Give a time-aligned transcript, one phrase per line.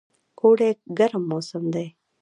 [0.41, 1.87] اوړی ګرم موسم دی